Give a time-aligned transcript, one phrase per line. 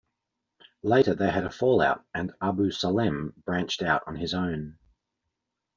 [0.81, 4.79] Later they had a fallout and Abu Salem branched out on his own.